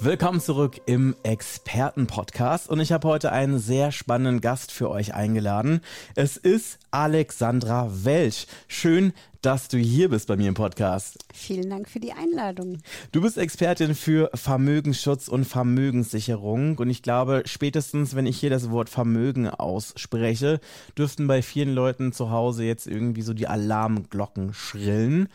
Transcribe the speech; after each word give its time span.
Willkommen 0.00 0.40
zurück 0.40 0.80
im 0.86 1.16
Experten-Podcast 1.22 2.68
und 2.68 2.80
ich 2.80 2.92
habe 2.92 3.08
heute 3.08 3.32
einen 3.32 3.58
sehr 3.58 3.92
spannenden 3.92 4.40
Gast 4.40 4.70
für 4.72 4.90
euch 4.90 5.14
eingeladen. 5.14 5.80
Es 6.14 6.36
ist 6.36 6.78
Alexandra 6.90 7.88
Welch. 7.90 8.46
Schön, 8.68 9.12
dass 9.42 9.68
du 9.68 9.78
hier 9.78 10.10
bist 10.10 10.28
bei 10.28 10.36
mir 10.36 10.48
im 10.48 10.54
Podcast. 10.54 11.18
Vielen 11.32 11.70
Dank 11.70 11.88
für 11.88 12.00
die 12.00 12.12
Einladung. 12.12 12.78
Du 13.12 13.22
bist 13.22 13.38
Expertin 13.38 13.94
für 13.94 14.30
Vermögensschutz 14.34 15.28
und 15.28 15.44
Vermögenssicherung 15.44 16.78
und 16.78 16.90
ich 16.90 17.02
glaube, 17.02 17.42
spätestens 17.46 18.14
wenn 18.14 18.26
ich 18.26 18.38
hier 18.38 18.50
das 18.50 18.70
Wort 18.70 18.88
Vermögen 18.88 19.48
ausspreche, 19.48 20.60
dürften 20.98 21.26
bei 21.26 21.42
vielen 21.42 21.74
Leuten 21.74 22.12
zu 22.12 22.30
Hause 22.30 22.64
jetzt 22.64 22.86
irgendwie 22.86 23.22
so 23.22 23.34
die 23.34 23.48
Alarmglocken 23.48 24.52
schrillen. 24.52 25.28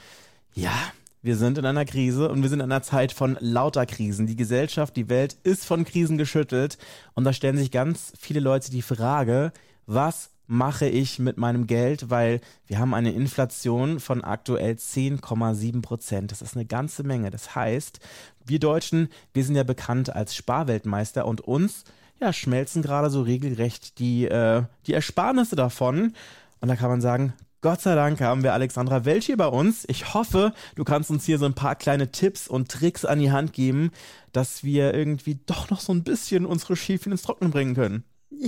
Ja, 0.54 0.74
wir 1.22 1.36
sind 1.36 1.58
in 1.58 1.66
einer 1.66 1.86
Krise 1.86 2.30
und 2.30 2.42
wir 2.42 2.50
sind 2.50 2.60
in 2.60 2.72
einer 2.72 2.82
Zeit 2.82 3.12
von 3.12 3.38
lauter 3.40 3.86
Krisen. 3.86 4.28
Die 4.28 4.36
Gesellschaft, 4.36 4.96
die 4.96 5.10
Welt 5.10 5.38
ist 5.44 5.66
von 5.66 5.86
Krisen 5.86 6.18
geschüttelt 6.18 6.78
und 7.14 7.24
da 7.24 7.34
stellen 7.34 7.58
sich 7.58 7.72
ganz 7.72 8.14
viele 8.18 8.40
Leute 8.40 8.72
die 8.72 8.82
Frage, 8.82 9.52
was 9.86 10.32
mache 10.48 10.88
ich 10.88 11.18
mit 11.18 11.38
meinem 11.38 11.66
Geld, 11.66 12.10
weil 12.10 12.42
wir 12.68 12.78
haben 12.78 12.94
eine 12.94 13.14
Inflation 13.14 14.02
von 14.02 14.22
aktuell 14.22 14.74
10,7 14.74 15.82
Prozent. 15.82 16.32
Das 16.32 16.42
ist 16.42 16.56
eine 16.56 16.66
ganze 16.66 17.04
Menge. 17.04 17.30
Das 17.30 17.56
heißt, 17.56 18.00
wir 18.46 18.60
Deutschen, 18.60 19.08
wir 19.34 19.46
sind 19.46 19.56
ja 19.56 19.64
bekannt 19.64 20.14
als 20.14 20.36
Sparweltmeister 20.36 21.26
und 21.26 21.42
uns 21.42 21.86
ja, 22.20 22.34
schmelzen 22.34 22.82
gerade 22.82 23.10
so 23.10 23.22
regelrecht 23.22 23.98
die, 24.00 24.26
äh, 24.26 24.64
die 24.88 24.94
Ersparnisse 24.94 25.56
davon. 25.56 26.14
Und 26.60 26.68
da 26.68 26.76
kann 26.76 26.90
man 26.90 27.02
sagen, 27.02 27.34
Gott 27.62 27.80
sei 27.80 27.94
Dank 27.94 28.20
haben 28.22 28.42
wir 28.42 28.54
Alexandra 28.54 29.06
Welch 29.06 29.28
hier 29.28 29.38
bei 29.38 29.46
uns. 29.46 29.86
Ich 29.88 30.16
hoffe, 30.16 30.52
du 30.74 30.84
kannst 30.84 31.12
uns 31.12 31.26
hier 31.26 31.38
so 31.38 31.46
ein 31.46 31.54
paar 31.54 31.76
kleine 31.76 32.12
Tipps 32.12 32.48
und 32.48 32.72
Tricks 32.72 33.06
an 33.06 33.20
die 33.20 33.32
Hand 33.32 33.54
geben, 33.54 33.92
dass 34.32 34.64
wir 34.64 34.96
irgendwie 34.96 35.40
doch 35.46 35.70
noch 35.70 35.80
so 35.80 35.94
ein 35.94 36.04
bisschen 36.04 36.48
unsere 36.48 36.76
Schäfchen 36.76 37.12
ins 37.12 37.22
Trocknen 37.22 37.52
bringen 37.52 37.76
können. 37.76 38.04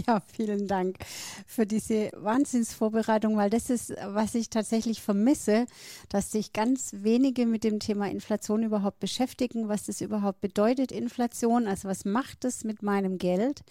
Ja, 0.07 0.21
vielen 0.25 0.67
Dank 0.67 0.97
für 1.45 1.67
diese 1.67 2.09
Wahnsinnsvorbereitung, 2.15 3.37
weil 3.37 3.51
das 3.51 3.69
ist, 3.69 3.93
was 4.03 4.33
ich 4.33 4.49
tatsächlich 4.49 5.01
vermisse, 5.01 5.67
dass 6.09 6.31
sich 6.31 6.53
ganz 6.53 6.93
wenige 6.97 7.45
mit 7.45 7.63
dem 7.63 7.79
Thema 7.79 8.09
Inflation 8.09 8.63
überhaupt 8.63 8.99
beschäftigen, 8.99 9.67
was 9.67 9.85
das 9.85 10.01
überhaupt 10.01 10.41
bedeutet, 10.41 10.91
Inflation, 10.91 11.67
also 11.67 11.89
was 11.89 12.05
macht 12.05 12.45
es 12.45 12.63
mit 12.63 12.81
meinem 12.81 13.17
Geld 13.19 13.61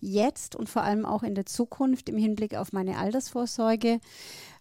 jetzt 0.00 0.54
und 0.54 0.68
vor 0.68 0.82
allem 0.82 1.06
auch 1.06 1.24
in 1.24 1.34
der 1.34 1.46
Zukunft 1.46 2.08
im 2.10 2.18
Hinblick 2.18 2.54
auf 2.54 2.72
meine 2.72 2.98
Altersvorsorge. 2.98 3.98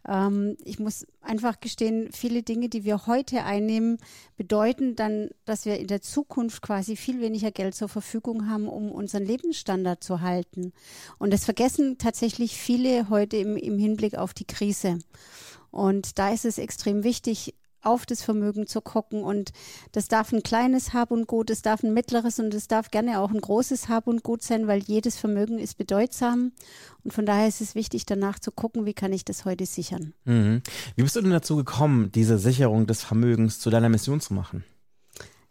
Ähm, 0.08 0.58
ich 0.64 0.80
muss 0.80 1.06
einfach 1.22 1.60
gestehen, 1.60 2.10
viele 2.12 2.44
Dinge, 2.44 2.70
die 2.70 2.84
wir 2.84 3.06
heute 3.08 3.44
einnehmen, 3.44 3.98
bedeuten 4.38 4.96
dann, 4.96 5.30
dass 5.46 5.66
wir 5.66 5.80
in 5.80 5.88
der 5.88 6.02
Zukunft 6.02 6.62
quasi 6.62 6.96
viel 6.96 7.22
weniger 7.22 7.52
Geld 7.52 7.76
zur 7.76 7.90
Verfügung 7.90 8.50
haben, 8.50 8.68
um 8.68 8.92
unseren 8.92 9.26
Lebensstandard 9.26 10.04
zu 10.04 10.22
halten. 10.22 10.74
Und 11.20 11.32
das 11.32 11.46
vergessen 11.46 11.98
tatsächlich 11.98 12.58
viele 12.58 13.10
heute 13.10 13.38
im, 13.38 13.58
im 13.58 13.78
Hinblick 13.78 14.16
auf 14.16 14.34
die 14.34 14.46
Krise. 14.46 15.00
Und 15.72 16.20
da 16.20 16.32
ist 16.32 16.46
es 16.46 16.58
extrem 16.58 17.04
wichtig, 17.04 17.56
auf 17.82 18.06
das 18.06 18.22
Vermögen 18.22 18.68
zu 18.68 18.82
gucken. 18.82 19.24
Und 19.24 19.52
das 19.92 20.08
darf 20.08 20.32
ein 20.32 20.44
kleines 20.44 20.94
Hab 20.94 21.12
und 21.12 21.28
Gut, 21.28 21.50
es 21.50 21.62
darf 21.62 21.84
ein 21.84 21.94
mittleres 21.94 22.40
und 22.40 22.54
es 22.54 22.68
darf 22.68 22.92
gerne 22.92 23.20
auch 23.20 23.32
ein 23.32 23.42
großes 23.42 23.90
Hab 23.90 24.08
und 24.08 24.24
Gut 24.24 24.44
sein, 24.44 24.68
weil 24.68 24.82
jedes 24.84 25.18
Vermögen 25.18 25.60
ist 25.60 25.78
bedeutsam. 25.78 26.52
Und 27.04 27.14
von 27.14 27.26
daher 27.26 27.48
ist 27.48 27.62
es 27.62 27.76
wichtig, 27.76 28.06
danach 28.06 28.40
zu 28.40 28.52
gucken, 28.52 28.86
wie 28.86 28.94
kann 28.94 29.14
ich 29.14 29.26
das 29.26 29.46
heute 29.46 29.66
sichern. 29.66 30.14
Mhm. 30.26 30.62
Wie 30.96 31.04
bist 31.04 31.16
du 31.16 31.22
denn 31.22 31.32
dazu 31.32 31.56
gekommen, 31.56 32.12
diese 32.12 32.38
Sicherung 32.38 32.88
des 32.88 33.04
Vermögens 33.04 33.60
zu 33.60 33.70
deiner 33.70 33.90
Mission 33.90 34.22
zu 34.22 34.34
machen? 34.34 34.64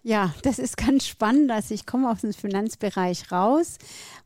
Ja, 0.03 0.33
das 0.43 0.59
ist 0.59 0.79
ganz 0.79 1.07
spannend. 1.07 1.51
Also 1.51 1.75
ich 1.75 1.85
komme 1.85 2.11
aus 2.11 2.23
dem 2.23 2.33
Finanzbereich 2.33 3.31
raus, 3.31 3.77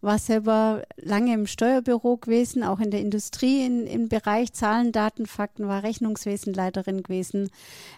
war 0.01 0.19
selber 0.19 0.85
lange 0.97 1.35
im 1.35 1.49
Steuerbüro 1.49 2.17
gewesen, 2.17 2.63
auch 2.63 2.79
in 2.79 2.93
der 2.93 3.01
Industrie 3.01 3.67
in, 3.67 3.85
im 3.89 4.09
Bereich 4.09 4.53
Zahlen, 4.53 4.93
Daten, 4.93 5.27
Fakten, 5.27 5.67
war 5.67 5.83
Rechnungswesenleiterin 5.83 7.03
gewesen, 7.03 7.51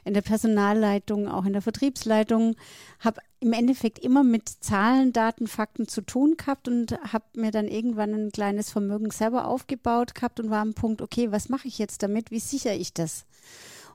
in 0.06 0.14
der 0.14 0.22
Personalleitung, 0.22 1.28
auch 1.28 1.44
in 1.44 1.52
der 1.52 1.60
Vertriebsleitung, 1.60 2.56
habe 3.00 3.20
im 3.40 3.52
Endeffekt 3.52 3.98
immer 3.98 4.24
mit 4.24 4.48
Zahlen, 4.48 5.12
Daten, 5.12 5.46
Fakten 5.46 5.86
zu 5.86 6.00
tun 6.00 6.38
gehabt 6.38 6.68
und 6.68 6.92
habe 7.12 7.26
mir 7.34 7.50
dann 7.50 7.68
irgendwann 7.68 8.14
ein 8.14 8.32
kleines 8.32 8.70
Vermögen 8.70 9.10
selber 9.10 9.46
aufgebaut 9.46 10.14
gehabt 10.14 10.40
und 10.40 10.48
war 10.48 10.62
am 10.62 10.72
Punkt, 10.72 11.02
okay, 11.02 11.30
was 11.30 11.50
mache 11.50 11.68
ich 11.68 11.78
jetzt 11.78 12.02
damit? 12.02 12.30
Wie 12.30 12.40
sichere 12.40 12.74
ich 12.74 12.94
das? 12.94 13.26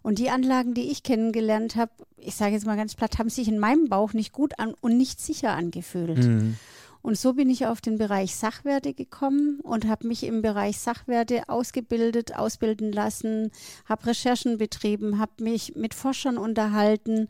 Und 0.03 0.19
die 0.19 0.29
Anlagen, 0.29 0.73
die 0.73 0.91
ich 0.91 1.03
kennengelernt 1.03 1.75
habe, 1.75 1.91
ich 2.17 2.35
sage 2.35 2.53
jetzt 2.53 2.65
mal 2.65 2.77
ganz 2.77 2.95
platt, 2.95 3.19
haben 3.19 3.29
sich 3.29 3.47
in 3.47 3.59
meinem 3.59 3.89
Bauch 3.89 4.13
nicht 4.13 4.31
gut 4.31 4.57
an 4.59 4.73
und 4.81 4.97
nicht 4.97 5.21
sicher 5.21 5.51
angefühlt. 5.51 6.17
Mhm. 6.17 6.57
Und 7.01 7.17
so 7.17 7.33
bin 7.33 7.49
ich 7.49 7.65
auf 7.65 7.81
den 7.81 7.97
Bereich 7.97 8.35
Sachwerte 8.35 8.93
gekommen 8.93 9.59
und 9.61 9.87
habe 9.87 10.07
mich 10.07 10.23
im 10.23 10.41
Bereich 10.41 10.77
Sachwerte 10.77 11.49
ausgebildet, 11.49 12.35
ausbilden 12.35 12.91
lassen, 12.91 13.51
habe 13.85 14.07
Recherchen 14.07 14.57
betrieben, 14.57 15.17
habe 15.19 15.43
mich 15.43 15.75
mit 15.75 15.93
Forschern 15.93 16.37
unterhalten, 16.37 17.27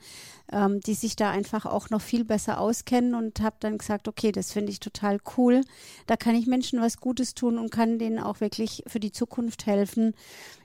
ähm, 0.51 0.81
die 0.81 0.93
sich 0.93 1.15
da 1.15 1.29
einfach 1.29 1.65
auch 1.65 1.89
noch 1.89 2.01
viel 2.01 2.25
besser 2.25 2.59
auskennen 2.59 3.15
und 3.15 3.39
habe 3.41 3.55
dann 3.59 3.77
gesagt, 3.77 4.07
okay, 4.07 4.31
das 4.31 4.51
finde 4.51 4.71
ich 4.71 4.79
total 4.79 5.19
cool. 5.37 5.61
Da 6.07 6.17
kann 6.17 6.35
ich 6.35 6.47
Menschen 6.47 6.81
was 6.81 6.97
Gutes 6.97 7.33
tun 7.33 7.57
und 7.57 7.71
kann 7.71 7.99
denen 7.99 8.19
auch 8.19 8.41
wirklich 8.41 8.83
für 8.87 8.99
die 8.99 9.11
Zukunft 9.11 9.65
helfen, 9.65 10.13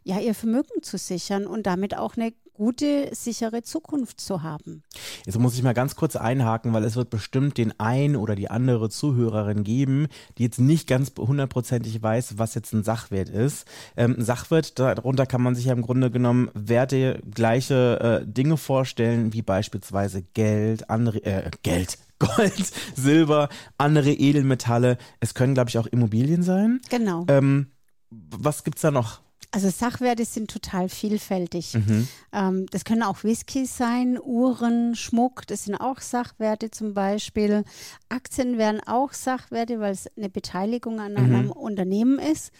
ja, 0.02 0.18
ihr 0.18 0.34
Vermögen 0.34 0.82
zu 0.82 0.98
sichern 0.98 1.46
und 1.46 1.66
damit 1.66 1.96
auch 1.96 2.16
eine 2.16 2.32
gute, 2.56 3.10
sichere 3.12 3.62
Zukunft 3.62 4.20
zu 4.20 4.42
haben. 4.42 4.82
Jetzt 5.24 5.38
muss 5.38 5.54
ich 5.54 5.62
mal 5.62 5.74
ganz 5.74 5.94
kurz 5.94 6.16
einhaken, 6.16 6.72
weil 6.72 6.84
es 6.84 6.96
wird 6.96 7.10
bestimmt 7.10 7.58
den 7.58 7.78
ein 7.78 8.16
oder 8.16 8.34
die 8.34 8.50
andere 8.50 8.88
Zuhörerin 8.88 9.62
geben, 9.62 10.08
die 10.38 10.44
jetzt 10.44 10.58
nicht 10.58 10.88
ganz 10.88 11.12
hundertprozentig 11.16 12.02
weiß, 12.02 12.38
was 12.38 12.54
jetzt 12.54 12.72
ein 12.72 12.82
Sachwert 12.82 13.28
ist. 13.28 13.66
Ähm, 13.96 14.16
Sachwert, 14.18 14.78
darunter 14.78 15.26
kann 15.26 15.42
man 15.42 15.54
sich 15.54 15.66
ja 15.66 15.72
im 15.72 15.82
Grunde 15.82 16.10
genommen 16.10 16.50
Werte 16.54 17.20
gleiche 17.30 18.22
äh, 18.22 18.26
Dinge 18.26 18.56
vorstellen, 18.56 19.32
wie 19.32 19.42
beispielsweise 19.42 20.22
Geld, 20.22 20.88
andere, 20.88 21.22
äh, 21.24 21.50
Geld, 21.62 21.98
Gold, 22.18 22.72
Silber, 22.94 23.50
andere 23.76 24.12
Edelmetalle. 24.12 24.96
Es 25.20 25.34
können, 25.34 25.54
glaube 25.54 25.68
ich, 25.68 25.78
auch 25.78 25.86
Immobilien 25.86 26.42
sein. 26.42 26.80
Genau. 26.88 27.26
Ähm, 27.28 27.66
was 28.10 28.64
gibt's 28.64 28.80
da 28.80 28.90
noch? 28.90 29.25
Also 29.56 29.70
Sachwerte 29.70 30.26
sind 30.26 30.50
total 30.50 30.90
vielfältig. 30.90 31.72
Mhm. 31.72 32.08
Ähm, 32.30 32.66
das 32.66 32.84
können 32.84 33.02
auch 33.02 33.24
Whiskys 33.24 33.74
sein, 33.74 34.18
Uhren, 34.22 34.94
Schmuck, 34.94 35.46
das 35.46 35.64
sind 35.64 35.76
auch 35.76 36.02
Sachwerte 36.02 36.70
zum 36.70 36.92
Beispiel. 36.92 37.64
Aktien 38.10 38.58
wären 38.58 38.80
auch 38.80 39.14
Sachwerte, 39.14 39.80
weil 39.80 39.94
es 39.94 40.14
eine 40.14 40.28
Beteiligung 40.28 41.00
an 41.00 41.16
einem 41.16 41.46
mhm. 41.46 41.52
Unternehmen 41.52 42.18
ist. 42.18 42.50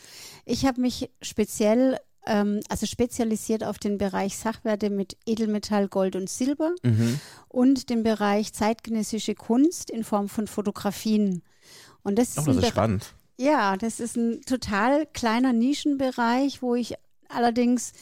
Ich 0.46 0.64
habe 0.64 0.80
mich 0.80 1.10
speziell 1.20 1.98
ähm, 2.24 2.60
also 2.70 2.86
spezialisiert 2.86 3.62
auf 3.62 3.76
den 3.76 3.98
Bereich 3.98 4.38
Sachwerte 4.38 4.88
mit 4.88 5.18
Edelmetall, 5.26 5.88
Gold 5.88 6.16
und 6.16 6.30
Silber 6.30 6.70
mhm. 6.82 7.20
und 7.48 7.90
den 7.90 8.04
Bereich 8.04 8.54
zeitgenössische 8.54 9.34
Kunst 9.34 9.90
in 9.90 10.02
Form 10.02 10.30
von 10.30 10.46
Fotografien. 10.46 11.42
Und 12.02 12.18
das, 12.18 12.38
oh, 12.38 12.40
ist, 12.40 12.46
das 12.46 12.56
ist 12.56 12.68
spannend. 12.68 13.12
Ja, 13.38 13.76
das 13.76 14.00
ist 14.00 14.16
ein 14.16 14.41
total 14.42 15.06
kleiner 15.06 15.52
Nischenbereich, 15.52 16.62
wo 16.62 16.74
ich 16.74 16.94
allerdings 17.28 17.92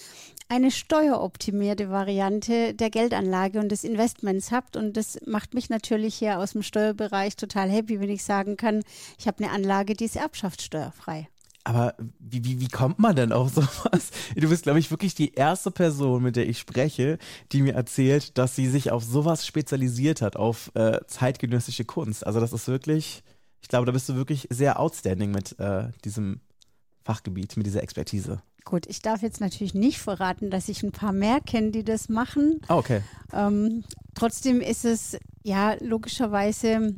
eine 0.49 0.71
steueroptimierte 0.71 1.91
Variante 1.91 2.75
der 2.75 2.91
Geldanlage 2.91 3.59
und 3.59 3.71
des 3.71 3.83
Investments 3.83 4.53
habt. 4.53 4.77
Und 4.77 4.97
das 4.97 5.19
macht 5.27 5.54
mich 5.54 5.71
natürlich 5.71 6.15
hier 6.15 6.39
aus 6.39 6.53
dem 6.53 6.63
Steuerbereich 6.63 7.36
total 7.36 7.69
happy, 7.69 7.98
wenn 8.01 8.10
ich 8.10 8.22
sagen 8.22 8.57
kann, 8.57 8.83
ich 9.19 9.27
habe 9.27 9.42
eine 9.42 9.53
Anlage, 9.53 9.95
die 9.95 10.04
ist 10.04 10.16
erbschaftssteuerfrei. 10.16 11.28
Aber 11.65 11.95
wie, 12.21 12.45
wie, 12.45 12.60
wie 12.60 12.69
kommt 12.69 12.98
man 12.98 13.16
denn 13.16 13.33
auf 13.33 13.48
sowas? 13.54 14.10
Du 14.36 14.48
bist, 14.51 14.65
glaube 14.65 14.78
ich, 14.78 14.91
wirklich 14.91 15.15
die 15.15 15.33
erste 15.33 15.71
Person, 15.71 16.22
mit 16.22 16.36
der 16.36 16.47
ich 16.47 16.59
spreche, 16.59 17.19
die 17.53 17.63
mir 17.63 17.75
erzählt, 17.75 18.36
dass 18.36 18.54
sie 18.54 18.69
sich 18.69 18.92
auf 18.92 19.03
sowas 19.03 19.47
spezialisiert 19.47 20.21
hat, 20.21 20.36
auf 20.36 20.71
äh, 20.75 21.01
zeitgenössische 21.07 21.86
Kunst. 21.86 22.27
Also 22.27 22.39
das 22.39 22.53
ist 22.53 22.69
wirklich 22.69 23.25
ich 23.65 23.69
glaube, 23.69 23.87
da 23.87 23.93
bist 23.93 24.11
du 24.11 24.15
wirklich 24.15 24.47
sehr 24.51 24.78
outstanding 24.78 25.31
mit 25.31 25.59
äh, 25.59 25.84
diesem 26.05 26.43
Fachgebiet, 27.03 27.57
mit 27.57 27.65
dieser 27.65 27.83
Expertise. 27.83 28.43
Gut, 28.63 28.84
ich 28.87 29.01
darf 29.01 29.22
jetzt 29.22 29.41
natürlich 29.41 29.72
nicht 29.72 30.01
verraten, 30.01 30.51
dass 30.51 30.69
ich 30.69 30.83
ein 30.83 30.93
paar 30.93 31.13
mehr 31.13 31.41
kenne, 31.41 31.71
die 31.71 31.83
das 31.83 32.11
machen. 32.11 32.61
Oh, 32.69 32.75
okay. 32.75 33.01
Ähm, 33.33 33.83
trotzdem 34.15 34.61
ist 34.61 34.84
es 34.84 35.16
ja 35.45 35.77
logischerweise 35.81 36.95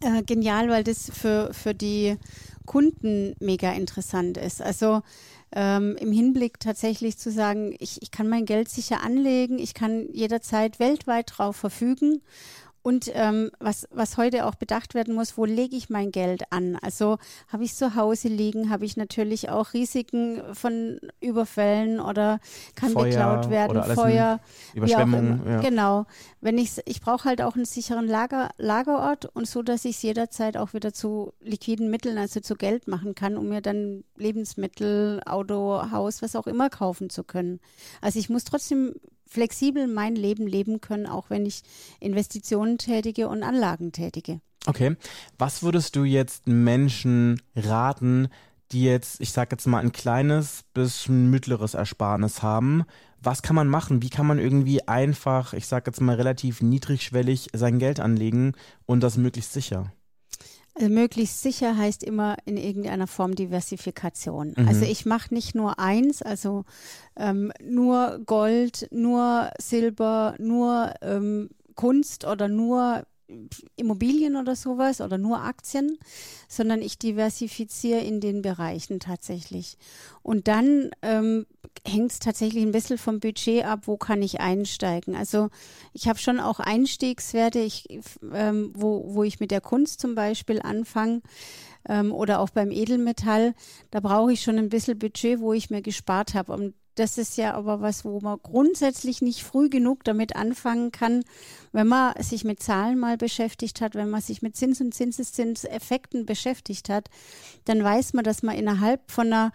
äh, 0.00 0.22
genial, 0.22 0.70
weil 0.70 0.82
das 0.82 1.10
für, 1.10 1.52
für 1.52 1.74
die 1.74 2.16
Kunden 2.64 3.34
mega 3.38 3.70
interessant 3.72 4.38
ist. 4.38 4.62
Also 4.62 5.02
ähm, 5.54 5.96
im 6.00 6.10
Hinblick 6.10 6.58
tatsächlich 6.58 7.18
zu 7.18 7.30
sagen, 7.30 7.76
ich, 7.80 8.00
ich 8.00 8.10
kann 8.10 8.30
mein 8.30 8.46
Geld 8.46 8.70
sicher 8.70 9.02
anlegen, 9.02 9.58
ich 9.58 9.74
kann 9.74 10.08
jederzeit 10.10 10.78
weltweit 10.78 11.34
drauf 11.36 11.56
verfügen 11.56 12.22
und 12.82 13.10
ähm, 13.14 13.50
was, 13.60 13.86
was 13.92 14.16
heute 14.16 14.44
auch 14.44 14.56
bedacht 14.56 14.94
werden 14.94 15.14
muss, 15.14 15.38
wo 15.38 15.44
lege 15.44 15.76
ich 15.76 15.88
mein 15.88 16.10
Geld 16.10 16.42
an? 16.50 16.76
Also 16.82 17.18
habe 17.48 17.64
ich 17.64 17.74
zu 17.74 17.94
Hause 17.94 18.28
liegen, 18.28 18.70
habe 18.70 18.84
ich 18.84 18.96
natürlich 18.96 19.50
auch 19.50 19.72
Risiken 19.72 20.42
von 20.52 20.98
Überfällen 21.20 22.00
oder 22.00 22.40
kann 22.74 22.90
Feuer 22.90 23.04
geklaut 23.04 23.50
werden, 23.50 23.82
Feuer, 23.94 24.40
Überschwemmungen. 24.74 25.42
Ja. 25.46 25.60
Genau. 25.60 26.06
Wenn 26.40 26.58
ich 26.58 26.72
ich 26.84 27.00
brauche 27.00 27.28
halt 27.28 27.40
auch 27.40 27.54
einen 27.54 27.66
sicheren 27.66 28.08
Lager, 28.08 28.50
Lagerort 28.58 29.26
und 29.26 29.46
so, 29.46 29.62
dass 29.62 29.84
ich 29.84 29.96
es 29.96 30.02
jederzeit 30.02 30.56
auch 30.56 30.74
wieder 30.74 30.92
zu 30.92 31.34
liquiden 31.40 31.88
Mitteln, 31.88 32.18
also 32.18 32.40
zu 32.40 32.56
Geld 32.56 32.88
machen 32.88 33.14
kann, 33.14 33.36
um 33.36 33.48
mir 33.48 33.60
dann 33.60 34.02
Lebensmittel, 34.16 35.22
Auto, 35.24 35.90
Haus, 35.92 36.20
was 36.20 36.34
auch 36.34 36.48
immer 36.48 36.68
kaufen 36.68 37.10
zu 37.10 37.22
können. 37.22 37.60
Also 38.00 38.18
ich 38.18 38.28
muss 38.28 38.42
trotzdem 38.42 38.96
flexibel 39.26 39.86
mein 39.86 40.16
Leben 40.16 40.46
leben 40.46 40.80
können, 40.80 41.06
auch 41.06 41.30
wenn 41.30 41.46
ich 41.46 41.62
Investitionen 42.00 42.78
tätige 42.78 43.28
und 43.28 43.42
Anlagen 43.42 43.92
tätige. 43.92 44.40
Okay. 44.66 44.96
Was 45.38 45.62
würdest 45.62 45.96
du 45.96 46.04
jetzt 46.04 46.46
Menschen 46.46 47.40
raten, 47.56 48.28
die 48.70 48.84
jetzt, 48.84 49.20
ich 49.20 49.32
sage 49.32 49.50
jetzt 49.52 49.66
mal, 49.66 49.80
ein 49.80 49.92
kleines 49.92 50.64
bis 50.74 51.08
mittleres 51.08 51.74
Ersparnis 51.74 52.42
haben? 52.42 52.84
Was 53.20 53.42
kann 53.42 53.56
man 53.56 53.68
machen? 53.68 54.02
Wie 54.02 54.10
kann 54.10 54.26
man 54.26 54.38
irgendwie 54.38 54.86
einfach, 54.88 55.52
ich 55.52 55.66
sage 55.66 55.90
jetzt 55.90 56.00
mal 56.00 56.16
relativ 56.16 56.62
niedrigschwellig 56.62 57.48
sein 57.52 57.78
Geld 57.78 58.00
anlegen 58.00 58.52
und 58.86 59.00
das 59.00 59.16
möglichst 59.16 59.52
sicher? 59.52 59.92
Also 60.74 60.88
möglichst 60.88 61.42
sicher 61.42 61.76
heißt 61.76 62.02
immer 62.02 62.36
in 62.46 62.56
irgendeiner 62.56 63.06
Form 63.06 63.34
Diversifikation. 63.34 64.54
Mhm. 64.56 64.68
Also 64.68 64.84
ich 64.84 65.04
mache 65.04 65.34
nicht 65.34 65.54
nur 65.54 65.78
eins, 65.78 66.22
also 66.22 66.64
ähm, 67.16 67.52
nur 67.62 68.20
Gold, 68.24 68.88
nur 68.90 69.50
Silber, 69.58 70.34
nur 70.38 70.94
ähm, 71.02 71.50
Kunst 71.74 72.26
oder 72.26 72.48
nur 72.48 73.04
Immobilien 73.76 74.36
oder 74.36 74.56
sowas 74.56 75.00
oder 75.00 75.18
nur 75.18 75.40
Aktien, 75.40 75.98
sondern 76.48 76.82
ich 76.82 76.98
diversifiziere 76.98 78.00
in 78.00 78.20
den 78.20 78.42
Bereichen 78.42 79.00
tatsächlich. 79.00 79.76
Und 80.22 80.48
dann 80.48 80.90
ähm, 81.02 81.46
hängt 81.86 82.12
es 82.12 82.18
tatsächlich 82.18 82.62
ein 82.64 82.72
bisschen 82.72 82.98
vom 82.98 83.20
Budget 83.20 83.64
ab, 83.64 83.82
wo 83.86 83.96
kann 83.96 84.22
ich 84.22 84.40
einsteigen. 84.40 85.16
Also 85.16 85.48
ich 85.92 86.08
habe 86.08 86.18
schon 86.18 86.40
auch 86.40 86.60
Einstiegswerte, 86.60 87.58
ich, 87.58 87.88
ähm, 88.32 88.72
wo, 88.74 89.14
wo 89.14 89.22
ich 89.24 89.40
mit 89.40 89.50
der 89.50 89.60
Kunst 89.60 90.00
zum 90.00 90.14
Beispiel 90.14 90.60
anfange 90.62 91.22
ähm, 91.88 92.12
oder 92.12 92.40
auch 92.40 92.50
beim 92.50 92.70
Edelmetall. 92.70 93.54
Da 93.90 94.00
brauche 94.00 94.32
ich 94.32 94.42
schon 94.42 94.58
ein 94.58 94.68
bisschen 94.68 94.98
Budget, 94.98 95.40
wo 95.40 95.52
ich 95.52 95.70
mir 95.70 95.82
gespart 95.82 96.34
habe. 96.34 96.52
Und 96.52 96.74
das 96.94 97.16
ist 97.18 97.36
ja 97.36 97.54
aber 97.54 97.80
was, 97.80 98.04
wo 98.04 98.20
man 98.20 98.38
grundsätzlich 98.42 99.22
nicht 99.22 99.42
früh 99.42 99.68
genug 99.68 100.04
damit 100.04 100.36
anfangen 100.36 100.92
kann, 100.92 101.24
wenn 101.72 101.86
man 101.86 102.14
sich 102.22 102.44
mit 102.44 102.62
Zahlen 102.62 102.98
mal 102.98 103.16
beschäftigt 103.16 103.80
hat, 103.80 103.94
wenn 103.94 104.10
man 104.10 104.20
sich 104.20 104.42
mit 104.42 104.56
Zins- 104.56 104.80
und 104.80 104.92
Zinseszinseffekten 104.92 106.26
beschäftigt 106.26 106.88
hat, 106.88 107.08
dann 107.64 107.82
weiß 107.82 108.12
man, 108.12 108.24
dass 108.24 108.42
man 108.42 108.56
innerhalb 108.56 109.10
von 109.10 109.28
einer 109.28 109.52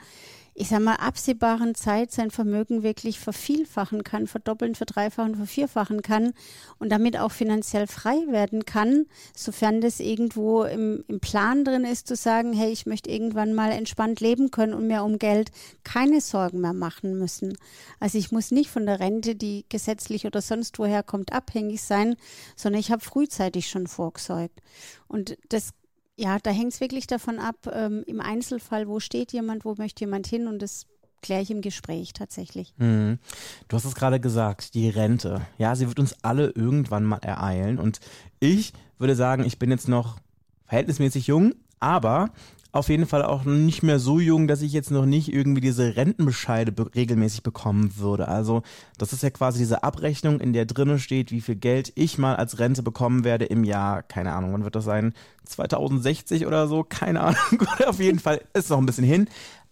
ich 0.59 0.69
sag 0.69 0.79
mal, 0.79 0.95
absehbaren 0.95 1.75
Zeit 1.75 2.11
sein 2.11 2.31
Vermögen 2.31 2.81
wirklich 2.81 3.19
vervielfachen 3.19 4.03
kann, 4.03 4.25
verdoppeln, 4.25 4.73
verdreifachen, 4.73 5.35
vervierfachen 5.35 6.01
kann 6.01 6.33
und 6.79 6.89
damit 6.89 7.15
auch 7.15 7.31
finanziell 7.31 7.85
frei 7.85 8.15
werden 8.29 8.65
kann, 8.65 9.05
sofern 9.35 9.81
das 9.81 9.99
irgendwo 9.99 10.63
im, 10.63 11.03
im 11.07 11.19
Plan 11.19 11.63
drin 11.63 11.83
ist, 11.83 12.07
zu 12.07 12.15
sagen, 12.15 12.53
hey, 12.53 12.71
ich 12.71 12.87
möchte 12.87 13.11
irgendwann 13.11 13.53
mal 13.53 13.71
entspannt 13.71 14.19
leben 14.19 14.49
können 14.49 14.73
und 14.73 14.87
mir 14.87 15.03
um 15.03 15.19
Geld 15.19 15.51
keine 15.83 16.21
Sorgen 16.21 16.59
mehr 16.59 16.73
machen 16.73 17.19
müssen. 17.19 17.55
Also 17.99 18.17
ich 18.17 18.31
muss 18.31 18.49
nicht 18.49 18.71
von 18.71 18.87
der 18.87 18.99
Rente, 18.99 19.35
die 19.35 19.63
gesetzlich 19.69 20.25
oder 20.25 20.41
sonst 20.41 20.79
woher 20.79 21.03
kommt, 21.03 21.33
abhängig 21.33 21.83
sein, 21.83 22.15
sondern 22.55 22.79
ich 22.79 22.91
habe 22.91 23.03
frühzeitig 23.03 23.69
schon 23.69 23.85
vorgesorgt. 23.85 24.59
Und 25.07 25.37
das 25.49 25.73
ja, 26.17 26.39
da 26.39 26.49
hängt 26.49 26.73
es 26.73 26.81
wirklich 26.81 27.07
davon 27.07 27.39
ab, 27.39 27.55
ähm, 27.71 28.03
im 28.07 28.19
Einzelfall, 28.19 28.87
wo 28.87 28.99
steht 28.99 29.31
jemand, 29.31 29.63
wo 29.63 29.75
möchte 29.77 30.01
jemand 30.01 30.27
hin 30.27 30.47
und 30.47 30.61
das 30.61 30.87
kläre 31.21 31.41
ich 31.41 31.51
im 31.51 31.61
Gespräch 31.61 32.13
tatsächlich. 32.13 32.73
Mhm. 32.77 33.19
Du 33.67 33.75
hast 33.75 33.85
es 33.85 33.95
gerade 33.95 34.19
gesagt, 34.19 34.73
die 34.73 34.89
Rente. 34.89 35.41
Ja, 35.57 35.75
sie 35.75 35.87
wird 35.87 35.99
uns 35.99 36.15
alle 36.23 36.49
irgendwann 36.49 37.03
mal 37.03 37.19
ereilen 37.19 37.79
und 37.79 37.99
ich 38.39 38.73
würde 38.97 39.15
sagen, 39.15 39.43
ich 39.45 39.59
bin 39.59 39.69
jetzt 39.69 39.87
noch 39.87 40.17
verhältnismäßig 40.65 41.27
jung, 41.27 41.53
aber 41.79 42.31
auf 42.71 42.89
jeden 42.89 43.05
Fall 43.05 43.23
auch 43.23 43.43
nicht 43.45 43.83
mehr 43.83 43.99
so 43.99 44.19
jung, 44.19 44.47
dass 44.47 44.61
ich 44.61 44.73
jetzt 44.73 44.91
noch 44.91 45.05
nicht 45.05 45.31
irgendwie 45.31 45.61
diese 45.61 45.95
Rentenbescheide 45.95 46.71
be 46.71 46.93
regelmäßig 46.93 47.43
bekommen 47.43 47.97
würde. 47.97 48.27
Also 48.27 48.63
das 48.97 49.13
ist 49.13 49.23
ja 49.23 49.29
quasi 49.29 49.59
diese 49.59 49.83
Abrechnung, 49.83 50.39
in 50.39 50.53
der 50.53 50.65
drinnen 50.65 50.99
steht, 50.99 51.31
wie 51.31 51.41
viel 51.41 51.55
Geld 51.55 51.91
ich 51.95 52.17
mal 52.17 52.35
als 52.35 52.59
Rente 52.59 52.83
bekommen 52.83 53.23
werde 53.23 53.45
im 53.45 53.63
Jahr, 53.63 54.03
keine 54.03 54.33
Ahnung, 54.33 54.53
wann 54.53 54.63
wird 54.63 54.75
das 54.75 54.85
sein? 54.85 55.13
2060 55.45 56.45
oder 56.45 56.67
so, 56.67 56.83
keine 56.83 57.21
Ahnung. 57.21 57.37
auf 57.85 57.99
jeden 57.99 58.19
Fall 58.19 58.41
ist 58.53 58.69
noch 58.69 58.77
ein 58.77 58.85
bisschen 58.85 59.05
hin, 59.05 59.27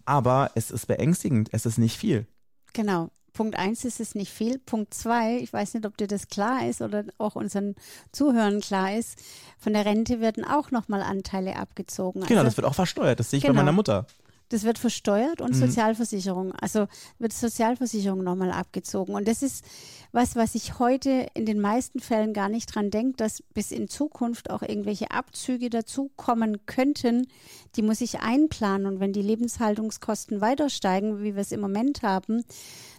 aber 0.05 0.51
es 0.55 0.71
ist 0.71 0.87
beängstigend, 0.87 1.49
es 1.51 1.65
ist 1.65 1.77
nicht 1.77 1.97
viel. 1.97 2.27
Genau. 2.73 3.09
Punkt 3.35 3.59
eins 3.59 3.85
ist 3.85 3.99
es 3.99 4.15
nicht 4.15 4.31
viel. 4.31 4.57
Punkt 4.57 4.93
zwei, 4.93 5.37
ich 5.37 5.53
weiß 5.53 5.75
nicht, 5.75 5.85
ob 5.85 5.95
dir 5.97 6.07
das 6.07 6.29
klar 6.29 6.67
ist 6.67 6.81
oder 6.81 7.03
auch 7.19 7.35
unseren 7.35 7.75
Zuhörern 8.11 8.61
klar 8.61 8.95
ist, 8.95 9.19
von 9.59 9.73
der 9.73 9.85
Rente 9.85 10.19
werden 10.21 10.43
auch 10.43 10.71
nochmal 10.71 11.01
Anteile 11.01 11.57
abgezogen. 11.57 12.21
Genau, 12.21 12.39
also, 12.39 12.49
das 12.49 12.57
wird 12.57 12.65
auch 12.65 12.73
versteuert. 12.73 13.19
Das 13.19 13.29
sehe 13.29 13.37
ich 13.37 13.43
genau. 13.43 13.53
bei 13.53 13.61
meiner 13.61 13.73
Mutter. 13.73 14.07
Das 14.49 14.63
wird 14.63 14.77
versteuert 14.77 15.41
und 15.41 15.55
mhm. 15.55 15.59
Sozialversicherung. 15.59 16.51
Also 16.53 16.87
wird 17.17 17.33
Sozialversicherung 17.33 18.23
nochmal 18.23 18.51
abgezogen. 18.51 19.15
Und 19.15 19.27
das 19.27 19.41
ist 19.41 19.65
was, 20.11 20.35
was 20.35 20.55
ich 20.55 20.79
heute 20.79 21.27
in 21.33 21.45
den 21.45 21.59
meisten 21.59 21.99
Fällen 21.99 22.33
gar 22.33 22.49
nicht 22.49 22.73
dran 22.73 22.91
denke, 22.91 23.17
dass 23.17 23.41
bis 23.53 23.71
in 23.71 23.87
Zukunft 23.87 24.49
auch 24.49 24.61
irgendwelche 24.61 25.11
Abzüge 25.11 25.69
dazukommen 25.69 26.65
könnten. 26.65 27.27
Die 27.75 27.81
muss 27.81 28.01
ich 28.01 28.19
einplanen. 28.19 28.85
Und 28.85 28.99
wenn 28.99 29.13
die 29.13 29.21
Lebenshaltungskosten 29.21 30.41
weiter 30.41 30.69
steigen, 30.69 31.23
wie 31.23 31.35
wir 31.35 31.41
es 31.41 31.51
im 31.51 31.61
Moment 31.61 32.03
haben, 32.03 32.43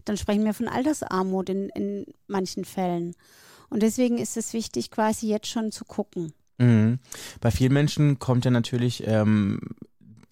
dann 0.05 0.17
sprechen 0.17 0.45
wir 0.45 0.55
von 0.55 0.69
Altersarmut 0.69 1.49
in, 1.49 1.69
in 1.71 2.07
manchen 2.27 2.65
Fällen. 2.65 3.15
Und 3.69 3.83
deswegen 3.83 4.19
ist 4.19 4.37
es 4.37 4.53
wichtig, 4.53 4.91
quasi 4.91 5.29
jetzt 5.29 5.49
schon 5.49 5.73
zu 5.73 5.85
gucken. 5.85 6.33
Mhm. 6.59 6.99
Bei 7.41 7.51
vielen 7.51 7.73
Menschen 7.73 8.19
kommt 8.19 8.45
ja 8.45 8.51
natürlich 8.51 9.07
ähm, 9.07 9.61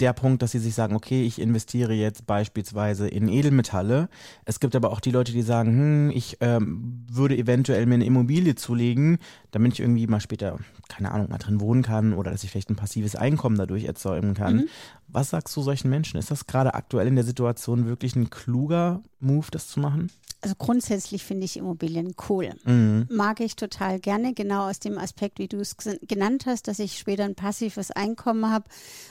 der 0.00 0.12
Punkt, 0.12 0.42
dass 0.42 0.52
sie 0.52 0.58
sich 0.58 0.74
sagen, 0.74 0.96
okay, 0.96 1.24
ich 1.24 1.40
investiere 1.40 1.92
jetzt 1.92 2.26
beispielsweise 2.26 3.08
in 3.08 3.28
Edelmetalle. 3.28 4.08
Es 4.44 4.60
gibt 4.60 4.74
aber 4.74 4.90
auch 4.90 5.00
die 5.00 5.10
Leute, 5.10 5.32
die 5.32 5.42
sagen, 5.42 5.70
hm, 5.70 6.10
ich 6.10 6.38
ähm, 6.40 7.04
würde 7.10 7.36
eventuell 7.36 7.86
mir 7.86 7.94
eine 7.94 8.04
Immobilie 8.04 8.54
zulegen, 8.54 9.18
damit 9.52 9.74
ich 9.74 9.80
irgendwie 9.80 10.06
mal 10.06 10.20
später, 10.20 10.58
keine 10.88 11.12
Ahnung, 11.12 11.30
mal 11.30 11.38
drin 11.38 11.60
wohnen 11.60 11.82
kann 11.82 12.12
oder 12.12 12.30
dass 12.30 12.42
ich 12.42 12.50
vielleicht 12.50 12.70
ein 12.70 12.76
passives 12.76 13.14
Einkommen 13.14 13.56
dadurch 13.56 13.84
erzeugen 13.84 14.34
kann. 14.34 14.56
Mhm. 14.56 14.68
Was 15.06 15.30
sagst 15.30 15.56
du 15.56 15.62
solchen 15.62 15.90
Menschen? 15.90 16.18
Ist 16.18 16.30
das 16.30 16.46
gerade 16.46 16.74
aktuell 16.74 17.06
in 17.06 17.14
der 17.14 17.24
Situation 17.24 17.86
wirklich 17.86 18.16
ein 18.16 18.30
kluger 18.30 19.02
Move, 19.24 19.46
das 19.50 19.68
zu 19.68 19.80
machen? 19.80 20.10
Also 20.44 20.56
grundsätzlich 20.58 21.24
finde 21.24 21.46
ich 21.46 21.56
Immobilien 21.56 22.14
cool. 22.28 22.50
Mhm. 22.64 23.08
Mag 23.10 23.40
ich 23.40 23.56
total 23.56 23.98
gerne, 23.98 24.34
genau 24.34 24.68
aus 24.68 24.78
dem 24.78 24.98
Aspekt, 24.98 25.38
wie 25.38 25.48
du 25.48 25.58
es 25.58 25.74
genannt 26.02 26.44
hast, 26.44 26.68
dass 26.68 26.80
ich 26.80 26.98
später 26.98 27.24
ein 27.24 27.34
passives 27.34 27.90
Einkommen 27.90 28.50
habe, 28.50 28.66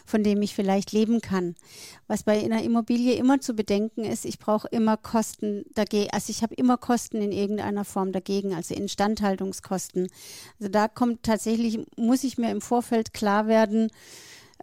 von 0.06 0.24
dem 0.24 0.44
ich 0.44 0.54
vielleicht 0.54 0.92
leben 0.92 1.22
kann. 1.22 1.56
Was 2.06 2.22
bei 2.22 2.44
einer 2.44 2.62
Immobilie 2.62 3.16
immer 3.16 3.42
zu 3.42 3.56
bedenken 3.56 4.04
ist, 4.04 4.26
ich 4.26 4.38
brauche 4.38 4.68
immer 4.68 4.96
Kosten 4.96 5.66
dagegen, 5.74 6.12
also 6.12 6.30
ich 6.30 6.44
habe 6.44 6.54
immer 6.54 6.78
Kosten 6.78 7.20
in 7.20 7.32
irgendeiner 7.32 7.84
Form 7.84 8.12
dagegen, 8.12 8.54
also 8.54 8.76
Instandhaltungskosten. 8.76 10.10
Also 10.60 10.72
da 10.72 10.88
kommt 10.88 11.24
tatsächlich, 11.24 11.80
muss 11.98 12.24
ich 12.24 12.38
mir 12.38 12.52
im 12.52 12.62
Vorfeld 12.62 13.12
klar 13.12 13.48
werden, 13.48 13.90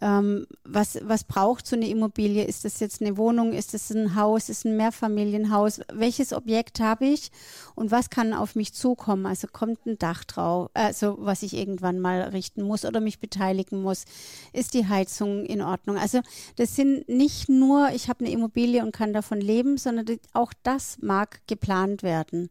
ähm, 0.00 0.47
was, 0.64 0.99
was 1.02 1.25
braucht 1.25 1.66
so 1.66 1.76
eine 1.76 1.88
Immobilie? 1.88 2.45
Ist 2.45 2.64
das 2.64 2.80
jetzt 2.80 3.02
eine 3.02 3.16
Wohnung? 3.16 3.52
Ist 3.52 3.75
das 3.75 3.90
ein 3.90 4.14
Haus? 4.14 4.49
Ist 4.49 4.64
ein 4.64 4.76
Mehrfamilienhaus? 4.76 5.80
Welches 5.92 6.33
Objekt 6.33 6.80
habe 6.80 7.07
ich? 7.07 7.30
Und 7.75 7.90
was 7.90 8.09
kann 8.09 8.33
auf 8.33 8.54
mich 8.54 8.73
zukommen? 8.73 9.26
Also 9.26 9.47
kommt 9.47 9.85
ein 9.87 9.99
Dach 9.99 10.25
drauf, 10.25 10.71
also 10.75 11.16
was 11.19 11.42
ich 11.42 11.54
irgendwann 11.54 12.00
mal 12.00 12.23
richten 12.23 12.62
muss 12.62 12.85
oder 12.85 13.00
mich 13.00 13.21
beteiligen 13.21 13.83
muss? 13.83 14.04
Ist 14.52 14.75
die 14.75 14.88
Heizung 14.88 15.45
in 15.45 15.61
Ordnung? 15.61 15.99
Also 15.99 16.21
das 16.57 16.76
sind 16.76 17.09
nicht 17.09 17.49
nur, 17.49 17.90
ich 17.90 18.09
habe 18.09 18.25
eine 18.25 18.33
Immobilie 18.33 18.83
und 18.83 18.92
kann 18.92 19.12
davon 19.12 19.40
leben, 19.40 19.76
sondern 19.76 20.07
auch 20.33 20.52
das 20.62 20.99
mag 21.02 21.40
geplant 21.47 22.02
werden. 22.02 22.49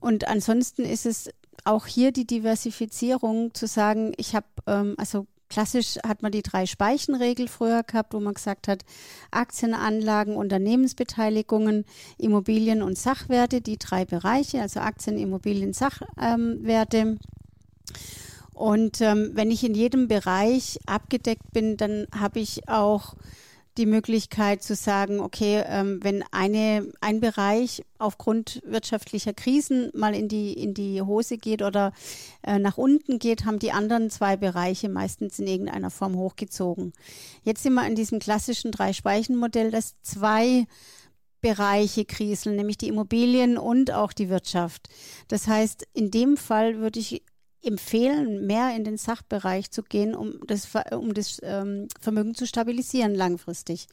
Und 0.00 0.26
ansonsten 0.26 0.84
ist 0.84 1.06
es 1.06 1.30
auch 1.64 1.86
hier 1.86 2.12
die 2.12 2.26
Diversifizierung 2.26 3.54
zu 3.54 3.66
sagen, 3.66 4.12
ich 4.16 4.34
habe 4.34 4.46
ähm, 4.66 4.94
also 4.98 5.26
Klassisch 5.52 5.98
hat 6.06 6.22
man 6.22 6.32
die 6.32 6.40
drei 6.40 6.64
Speichenregel 6.64 7.46
früher 7.46 7.82
gehabt, 7.82 8.14
wo 8.14 8.20
man 8.20 8.32
gesagt 8.32 8.68
hat, 8.68 8.86
Aktienanlagen, 9.30 10.34
Unternehmensbeteiligungen, 10.34 11.84
Immobilien 12.16 12.80
und 12.80 12.96
Sachwerte, 12.96 13.60
die 13.60 13.76
drei 13.76 14.06
Bereiche, 14.06 14.62
also 14.62 14.80
Aktien, 14.80 15.18
Immobilien, 15.18 15.74
Sachwerte. 15.74 17.18
Und 18.54 19.02
ähm, 19.02 19.32
wenn 19.34 19.50
ich 19.50 19.62
in 19.62 19.74
jedem 19.74 20.08
Bereich 20.08 20.78
abgedeckt 20.86 21.52
bin, 21.52 21.76
dann 21.76 22.06
habe 22.18 22.40
ich 22.40 22.66
auch 22.70 23.14
die 23.78 23.86
Möglichkeit 23.86 24.62
zu 24.62 24.74
sagen, 24.74 25.20
okay, 25.20 25.62
ähm, 25.66 26.00
wenn 26.02 26.22
eine, 26.30 26.92
ein 27.00 27.20
Bereich 27.20 27.82
aufgrund 27.98 28.60
wirtschaftlicher 28.66 29.32
Krisen 29.32 29.90
mal 29.94 30.14
in 30.14 30.28
die, 30.28 30.52
in 30.52 30.74
die 30.74 31.00
Hose 31.00 31.38
geht 31.38 31.62
oder 31.62 31.92
äh, 32.42 32.58
nach 32.58 32.76
unten 32.76 33.18
geht, 33.18 33.44
haben 33.46 33.58
die 33.58 33.72
anderen 33.72 34.10
zwei 34.10 34.36
Bereiche 34.36 34.88
meistens 34.88 35.38
in 35.38 35.46
irgendeiner 35.46 35.90
Form 35.90 36.16
hochgezogen. 36.16 36.92
Jetzt 37.44 37.62
sind 37.62 37.74
wir 37.74 37.86
in 37.86 37.94
diesem 37.94 38.18
klassischen 38.18 38.72
Drei-Speichen-Modell, 38.72 39.70
dass 39.70 40.00
zwei 40.02 40.66
Bereiche 41.40 42.04
kriseln, 42.04 42.56
nämlich 42.56 42.78
die 42.78 42.88
Immobilien 42.88 43.58
und 43.58 43.90
auch 43.90 44.12
die 44.12 44.28
Wirtschaft. 44.28 44.88
Das 45.28 45.48
heißt, 45.48 45.86
in 45.92 46.10
dem 46.10 46.36
Fall 46.36 46.78
würde 46.78 47.00
ich 47.00 47.22
empfehlen, 47.62 48.46
mehr 48.46 48.74
in 48.74 48.84
den 48.84 48.96
Sachbereich 48.96 49.70
zu 49.70 49.82
gehen, 49.82 50.14
um 50.14 50.40
das, 50.46 50.68
um 50.90 51.14
das 51.14 51.40
ähm, 51.42 51.88
Vermögen 52.00 52.34
zu 52.34 52.46
stabilisieren 52.46 53.14
langfristig. 53.14 53.86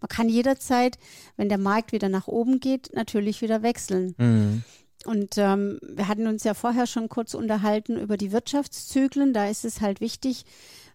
Man 0.00 0.08
kann 0.08 0.28
jederzeit, 0.28 0.98
wenn 1.36 1.48
der 1.48 1.58
Markt 1.58 1.92
wieder 1.92 2.08
nach 2.08 2.28
oben 2.28 2.60
geht, 2.60 2.90
natürlich 2.94 3.42
wieder 3.42 3.62
wechseln. 3.62 4.14
Mhm. 4.18 4.64
Und 5.04 5.38
ähm, 5.38 5.78
wir 5.82 6.08
hatten 6.08 6.26
uns 6.26 6.44
ja 6.44 6.54
vorher 6.54 6.86
schon 6.86 7.08
kurz 7.08 7.34
unterhalten 7.34 7.98
über 7.98 8.16
die 8.16 8.32
Wirtschaftszyklen. 8.32 9.32
Da 9.32 9.48
ist 9.48 9.64
es 9.64 9.80
halt 9.80 10.00
wichtig, 10.00 10.44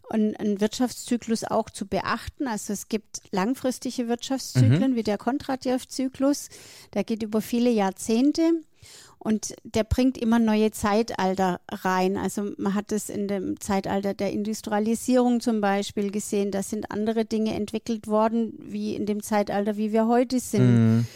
einen 0.10 0.60
Wirtschaftszyklus 0.60 1.46
auch 1.46 1.70
zu 1.70 1.86
beachten. 1.88 2.48
Also 2.48 2.74
es 2.74 2.90
gibt 2.90 3.22
langfristige 3.32 4.08
Wirtschaftszyklen 4.10 4.92
mhm. 4.92 4.96
wie 4.96 5.04
der 5.04 5.18
Kontradjev-Zyklus. 5.18 6.50
Der 6.94 7.04
geht 7.04 7.24
über 7.24 7.42
viele 7.42 7.70
Jahrzehnte. 7.70 8.52
Und 9.24 9.54
der 9.64 9.84
bringt 9.84 10.18
immer 10.18 10.40
neue 10.40 10.72
Zeitalter 10.72 11.62
rein. 11.70 12.18
Also 12.18 12.54
man 12.58 12.74
hat 12.74 12.92
es 12.92 13.08
in 13.08 13.28
dem 13.28 13.60
Zeitalter 13.60 14.16
der 14.16 14.32
Industrialisierung 14.32 15.42
zum 15.42 15.62
Beispiel 15.62 16.10
gesehen. 16.10 16.50
Da 16.50 16.64
sind 16.64 16.90
andere 16.90 17.24
Dinge 17.24 17.54
entwickelt 17.54 18.08
worden, 18.08 18.54
wie 18.58 18.96
in 18.96 19.06
dem 19.06 19.22
Zeitalter, 19.22 19.78
wie 19.78 19.92
wir 19.92 20.08
heute 20.08 20.40
sind. 20.40 20.74
Mhm. 20.74 21.08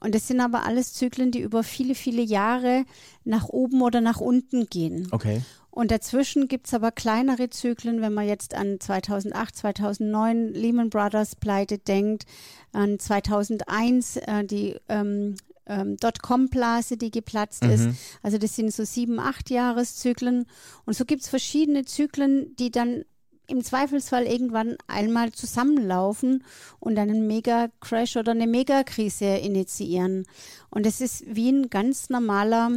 Und 0.00 0.14
das 0.14 0.28
sind 0.28 0.40
aber 0.40 0.66
alles 0.66 0.94
Zyklen, 0.94 1.32
die 1.32 1.40
über 1.40 1.64
viele, 1.64 1.96
viele 1.96 2.22
Jahre 2.22 2.84
nach 3.24 3.48
oben 3.48 3.82
oder 3.82 4.00
nach 4.00 4.20
unten 4.20 4.66
gehen. 4.66 5.08
Okay. 5.10 5.42
Und 5.70 5.90
dazwischen 5.90 6.46
gibt 6.46 6.68
es 6.68 6.74
aber 6.74 6.92
kleinere 6.92 7.50
Zyklen, 7.50 8.00
wenn 8.00 8.14
man 8.14 8.28
jetzt 8.28 8.54
an 8.54 8.78
2008, 8.78 9.56
2009 9.56 10.52
Lehman 10.52 10.90
Brothers 10.90 11.34
Pleite 11.34 11.78
denkt, 11.78 12.24
an 12.72 13.00
2001 13.00 14.16
äh, 14.16 14.44
die 14.44 14.76
ähm, 14.88 15.34
ähm, 15.68 15.96
Dotcom-Blase, 15.96 16.96
die 16.96 17.10
geplatzt 17.10 17.64
mhm. 17.64 17.70
ist. 17.70 17.88
Also 18.22 18.38
das 18.38 18.56
sind 18.56 18.72
so 18.72 18.84
sieben, 18.84 19.18
acht 19.20 19.50
Jahreszyklen. 19.50 20.46
Und 20.84 20.96
so 20.96 21.04
gibt 21.04 21.22
es 21.22 21.28
verschiedene 21.28 21.84
Zyklen, 21.84 22.56
die 22.56 22.70
dann 22.70 23.04
im 23.46 23.64
Zweifelsfall 23.64 24.26
irgendwann 24.26 24.76
einmal 24.86 25.32
zusammenlaufen 25.32 26.44
und 26.80 26.98
einen 26.98 27.26
Mega-Crash 27.26 28.16
oder 28.16 28.32
eine 28.32 28.46
Megakrise 28.46 29.36
initiieren. 29.36 30.26
Und 30.70 30.86
es 30.86 31.00
ist 31.00 31.24
wie 31.26 31.50
ein 31.50 31.70
ganz 31.70 32.10
normaler 32.10 32.70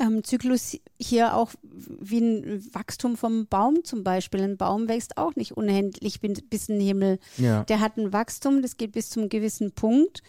ähm, 0.00 0.24
Zyklus 0.24 0.78
hier 0.98 1.36
auch 1.36 1.52
wie 1.62 2.20
ein 2.20 2.74
Wachstum 2.74 3.16
vom 3.16 3.46
Baum 3.46 3.84
zum 3.84 4.02
Beispiel. 4.02 4.40
Ein 4.40 4.56
Baum 4.56 4.88
wächst 4.88 5.18
auch 5.18 5.36
nicht 5.36 5.52
unendlich 5.52 6.20
bis 6.20 6.68
in 6.68 6.78
den 6.78 6.86
Himmel. 6.86 7.18
Ja. 7.36 7.64
Der 7.64 7.80
hat 7.80 7.98
ein 7.98 8.12
Wachstum, 8.12 8.62
das 8.62 8.78
geht 8.78 8.92
bis 8.92 9.10
zum 9.10 9.28
gewissen 9.28 9.72
Punkt. 9.72 10.22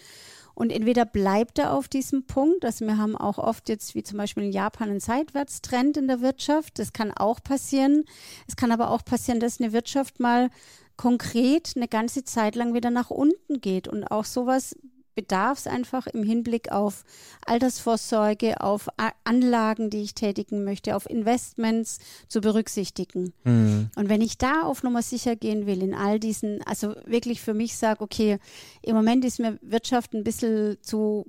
Und 0.55 0.71
entweder 0.71 1.05
bleibt 1.05 1.59
er 1.59 1.73
auf 1.73 1.89
diesem 1.89 2.25
Punkt, 2.25 2.63
also 2.63 2.85
wir 2.85 2.97
haben 2.97 3.15
auch 3.15 3.37
oft 3.37 3.67
jetzt, 3.67 3.93
wie 3.93 4.03
zum 4.03 4.17
Beispiel 4.17 4.43
in 4.43 4.51
Japan, 4.51 4.89
einen 4.89 5.01
Seitwärtstrend 5.01 5.97
in 5.97 6.07
der 6.07 6.21
Wirtschaft. 6.21 6.79
Das 6.79 6.93
kann 6.93 7.11
auch 7.11 7.43
passieren. 7.43 8.05
Es 8.47 8.55
kann 8.55 8.71
aber 8.71 8.89
auch 8.89 9.03
passieren, 9.03 9.41
dass 9.41 9.59
eine 9.59 9.73
Wirtschaft 9.73 10.19
mal 10.19 10.49
konkret 10.97 11.73
eine 11.75 11.89
ganze 11.89 12.23
Zeit 12.23 12.55
lang 12.55 12.73
wieder 12.73 12.89
nach 12.89 13.09
unten 13.09 13.59
geht. 13.59 13.89
Und 13.89 14.05
auch 14.05 14.23
sowas 14.23 14.75
bedarf 15.15 15.59
es 15.59 15.67
einfach 15.67 16.07
im 16.07 16.23
Hinblick 16.23 16.71
auf 16.71 17.03
Altersvorsorge, 17.45 18.61
auf 18.61 18.87
Anlagen, 19.23 19.89
die 19.89 20.01
ich 20.01 20.13
tätigen 20.13 20.63
möchte, 20.63 20.95
auf 20.95 21.09
Investments 21.09 21.99
zu 22.27 22.41
berücksichtigen. 22.41 23.33
Mhm. 23.43 23.89
Und 23.95 24.09
wenn 24.09 24.21
ich 24.21 24.37
da 24.37 24.63
auf 24.63 24.83
Nummer 24.83 25.01
sicher 25.01 25.35
gehen 25.35 25.65
will, 25.65 25.81
in 25.81 25.93
all 25.93 26.19
diesen, 26.19 26.61
also 26.63 26.95
wirklich 27.05 27.41
für 27.41 27.53
mich 27.53 27.75
sage, 27.75 28.01
okay, 28.01 28.37
im 28.81 28.95
Moment 28.95 29.25
ist 29.25 29.39
mir 29.39 29.57
Wirtschaft 29.61 30.13
ein 30.13 30.23
bisschen 30.23 30.77
zu 30.81 31.25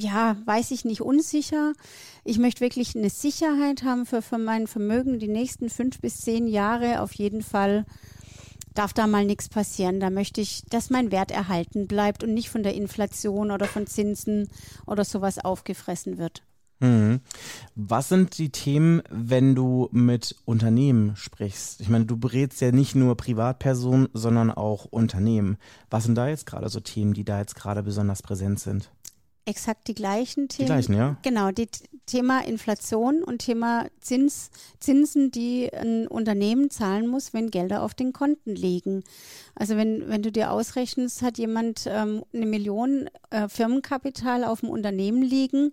ja, 0.00 0.36
weiß 0.44 0.70
ich 0.70 0.84
nicht, 0.84 1.00
unsicher. 1.00 1.72
Ich 2.24 2.38
möchte 2.38 2.60
wirklich 2.60 2.94
eine 2.94 3.10
Sicherheit 3.10 3.82
haben 3.82 4.06
für, 4.06 4.22
für 4.22 4.38
mein 4.38 4.68
Vermögen 4.68 5.18
die 5.18 5.26
nächsten 5.26 5.68
fünf 5.68 6.00
bis 6.00 6.20
zehn 6.20 6.46
Jahre 6.46 7.02
auf 7.02 7.12
jeden 7.14 7.42
Fall 7.42 7.84
darf 8.74 8.92
da 8.92 9.06
mal 9.06 9.24
nichts 9.24 9.48
passieren. 9.48 10.00
Da 10.00 10.10
möchte 10.10 10.40
ich, 10.40 10.62
dass 10.70 10.90
mein 10.90 11.10
Wert 11.10 11.30
erhalten 11.30 11.86
bleibt 11.86 12.22
und 12.22 12.34
nicht 12.34 12.50
von 12.50 12.62
der 12.62 12.74
Inflation 12.74 13.50
oder 13.50 13.66
von 13.66 13.86
Zinsen 13.86 14.48
oder 14.86 15.04
sowas 15.04 15.38
aufgefressen 15.38 16.18
wird. 16.18 16.42
Mhm. 16.80 17.20
Was 17.74 18.08
sind 18.08 18.38
die 18.38 18.50
Themen, 18.50 19.02
wenn 19.10 19.56
du 19.56 19.88
mit 19.90 20.36
Unternehmen 20.44 21.16
sprichst? 21.16 21.80
Ich 21.80 21.88
meine, 21.88 22.06
du 22.06 22.16
berätst 22.16 22.60
ja 22.60 22.70
nicht 22.70 22.94
nur 22.94 23.16
Privatpersonen, 23.16 24.08
sondern 24.12 24.52
auch 24.52 24.84
Unternehmen. 24.84 25.56
Was 25.90 26.04
sind 26.04 26.14
da 26.14 26.28
jetzt 26.28 26.46
gerade 26.46 26.68
so 26.68 26.78
Themen, 26.78 27.14
die 27.14 27.24
da 27.24 27.40
jetzt 27.40 27.56
gerade 27.56 27.82
besonders 27.82 28.22
präsent 28.22 28.60
sind? 28.60 28.90
exakt 29.48 29.88
die 29.88 29.94
gleichen 29.94 30.48
Themen. 30.48 30.66
Die 30.66 30.72
gleichen, 30.72 30.94
ja. 30.94 31.16
Genau, 31.22 31.50
die 31.50 31.68
Thema 32.08 32.40
Inflation 32.44 33.22
und 33.22 33.38
Thema 33.38 33.86
Zins, 34.00 34.50
Zinsen, 34.80 35.30
die 35.30 35.72
ein 35.72 36.08
Unternehmen 36.08 36.70
zahlen 36.70 37.06
muss, 37.06 37.32
wenn 37.32 37.50
Gelder 37.50 37.82
auf 37.82 37.94
den 37.94 38.12
Konten 38.12 38.56
liegen. 38.56 39.04
Also 39.54 39.76
wenn, 39.76 40.08
wenn 40.08 40.22
du 40.22 40.32
dir 40.32 40.50
ausrechnest, 40.50 41.22
hat 41.22 41.38
jemand 41.38 41.84
ähm, 41.86 42.24
eine 42.32 42.46
Million 42.46 43.08
äh, 43.30 43.48
Firmenkapital 43.48 44.42
auf 44.42 44.60
dem 44.60 44.70
Unternehmen 44.70 45.22
liegen 45.22 45.72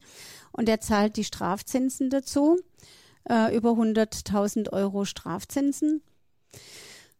und 0.51 0.69
er 0.69 0.81
zahlt 0.81 1.17
die 1.17 1.23
Strafzinsen 1.23 2.09
dazu, 2.11 2.59
äh, 3.27 3.55
über 3.55 3.71
100.000 3.71 4.71
Euro 4.71 5.05
Strafzinsen 5.05 6.01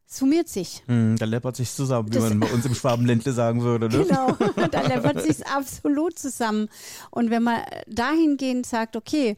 summiert 0.06 0.48
sich. 0.48 0.84
Hm, 0.88 1.18
da 1.18 1.26
läppert 1.26 1.56
sich 1.56 1.72
zusammen, 1.72 2.10
wie 2.10 2.16
das, 2.16 2.24
man 2.24 2.40
bei 2.40 2.52
uns 2.52 2.66
im 2.66 2.76
Schwabenländle 2.76 3.32
sagen 3.34 3.62
würde. 3.62 3.90
Ne? 3.90 4.06
Genau, 4.06 4.32
da 4.72 4.82
läppert 4.82 5.22
sich 5.22 5.46
absolut 5.48 6.18
zusammen. 6.18 6.70
Und 7.12 7.30
wenn 7.30 7.44
man 7.44 7.62
dahingehend 7.88 8.66
sagt, 8.66 8.96
okay, 8.96 9.38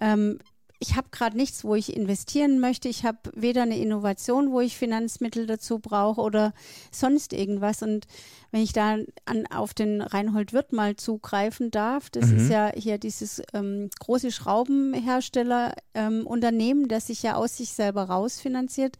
ähm, 0.00 0.38
ich 0.80 0.96
habe 0.96 1.08
gerade 1.10 1.36
nichts, 1.36 1.64
wo 1.64 1.74
ich 1.74 1.96
investieren 1.96 2.60
möchte. 2.60 2.88
Ich 2.88 3.04
habe 3.04 3.18
weder 3.34 3.62
eine 3.62 3.78
Innovation, 3.78 4.52
wo 4.52 4.60
ich 4.60 4.76
Finanzmittel 4.76 5.46
dazu 5.46 5.80
brauche 5.80 6.20
oder 6.20 6.52
sonst 6.92 7.32
irgendwas. 7.32 7.82
Und 7.82 8.06
wenn 8.52 8.62
ich 8.62 8.72
da 8.72 8.98
an, 9.24 9.48
auf 9.48 9.74
den 9.74 10.00
Reinhold 10.00 10.52
Wirth 10.52 10.72
mal 10.72 10.94
zugreifen 10.94 11.72
darf, 11.72 12.10
das 12.10 12.26
mhm. 12.26 12.36
ist 12.36 12.48
ja 12.50 12.70
hier 12.76 12.98
dieses 12.98 13.42
ähm, 13.54 13.90
große 13.98 14.30
Schraubenherstellerunternehmen, 14.30 16.84
ähm, 16.84 16.88
das 16.88 17.08
sich 17.08 17.24
ja 17.24 17.34
aus 17.34 17.56
sich 17.56 17.72
selber 17.72 18.04
rausfinanziert, 18.04 18.98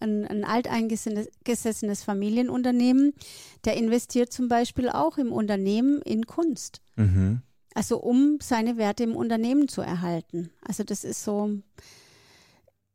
ein, 0.00 0.26
ein 0.26 0.44
alteingesessenes 0.44 2.04
Familienunternehmen, 2.04 3.12
der 3.66 3.76
investiert 3.76 4.32
zum 4.32 4.48
Beispiel 4.48 4.88
auch 4.88 5.18
im 5.18 5.32
Unternehmen 5.32 6.00
in 6.00 6.24
Kunst. 6.26 6.80
Mhm. 6.96 7.42
Also 7.78 7.98
um 7.98 8.38
seine 8.42 8.76
Werte 8.76 9.04
im 9.04 9.14
Unternehmen 9.14 9.68
zu 9.68 9.82
erhalten. 9.82 10.50
Also 10.66 10.82
das 10.82 11.04
ist 11.04 11.22
so 11.22 11.60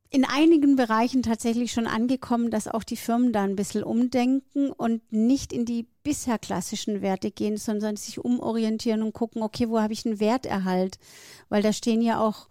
in 0.10 0.26
einigen 0.26 0.76
Bereichen 0.76 1.24
tatsächlich 1.24 1.72
schon 1.72 1.88
angekommen, 1.88 2.52
dass 2.52 2.68
auch 2.68 2.84
die 2.84 2.98
Firmen 2.98 3.32
da 3.32 3.44
ein 3.44 3.56
bisschen 3.56 3.86
umdenken 3.86 4.74
und 4.74 5.02
nicht 5.10 5.54
in 5.54 5.64
die 5.64 5.88
bisher 6.04 6.38
klassischen 6.38 7.02
Werte 7.02 7.32
gehen, 7.32 7.56
sondern 7.56 7.96
sich 7.96 8.20
umorientieren 8.20 9.04
und 9.04 9.14
gucken, 9.14 9.42
okay, 9.42 9.70
wo 9.70 9.80
habe 9.80 9.94
ich 9.94 10.06
einen 10.06 10.20
Werterhalt? 10.20 11.00
Weil 11.48 11.62
da 11.62 11.72
stehen 11.72 12.02
ja 12.02 12.20
auch 12.20 12.50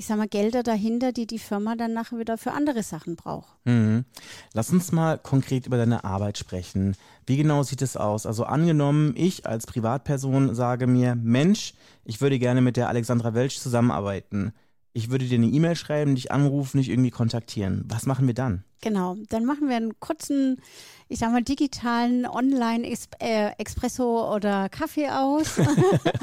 ich 0.00 0.06
sag 0.06 0.16
mal, 0.16 0.28
Gelder 0.28 0.62
dahinter, 0.62 1.12
die 1.12 1.26
die 1.26 1.38
Firma 1.38 1.76
dann 1.76 1.92
nachher 1.92 2.18
wieder 2.18 2.38
für 2.38 2.52
andere 2.52 2.82
Sachen 2.82 3.16
braucht. 3.16 3.52
Mhm. 3.66 4.06
Lass 4.54 4.70
uns 4.70 4.92
mal 4.92 5.18
konkret 5.18 5.66
über 5.66 5.76
deine 5.76 6.04
Arbeit 6.04 6.38
sprechen. 6.38 6.96
Wie 7.26 7.36
genau 7.36 7.62
sieht 7.64 7.82
es 7.82 7.98
aus? 7.98 8.24
Also 8.24 8.44
angenommen, 8.44 9.12
ich 9.14 9.44
als 9.44 9.66
Privatperson 9.66 10.54
sage 10.54 10.86
mir, 10.86 11.16
Mensch, 11.16 11.74
ich 12.06 12.22
würde 12.22 12.38
gerne 12.38 12.62
mit 12.62 12.78
der 12.78 12.88
Alexandra 12.88 13.34
Welsch 13.34 13.58
zusammenarbeiten. 13.58 14.54
Ich 14.92 15.10
würde 15.10 15.24
dir 15.24 15.36
eine 15.38 15.46
E-Mail 15.46 15.76
schreiben, 15.76 16.16
dich 16.16 16.32
anrufen, 16.32 16.78
dich 16.78 16.88
irgendwie 16.90 17.10
kontaktieren. 17.10 17.84
Was 17.86 18.06
machen 18.06 18.26
wir 18.26 18.34
dann? 18.34 18.64
Genau, 18.82 19.16
dann 19.28 19.44
machen 19.44 19.68
wir 19.68 19.76
einen 19.76 20.00
kurzen, 20.00 20.60
ich 21.08 21.18
sag 21.18 21.30
mal, 21.32 21.42
digitalen 21.42 22.26
Online-Espresso 22.26 24.18
äh, 24.18 24.34
oder 24.34 24.68
Kaffee 24.68 25.10
aus. 25.10 25.60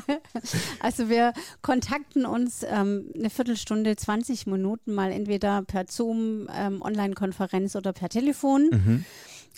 also 0.79 1.07
wir 1.07 1.33
kontakten 1.61 2.25
uns 2.25 2.63
ähm, 2.67 3.11
eine 3.15 3.29
Viertelstunde, 3.29 3.95
20 3.95 4.47
Minuten 4.47 4.93
mal 4.93 5.11
entweder 5.11 5.61
per 5.61 5.85
Zoom, 5.87 6.47
ähm, 6.53 6.81
Online-Konferenz 6.81 7.75
oder 7.75 7.93
per 7.93 8.09
Telefon. 8.09 8.69
Mhm 8.71 9.05